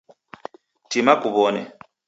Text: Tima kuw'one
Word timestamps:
Tima 0.89 1.13
kuw'one 1.21 1.61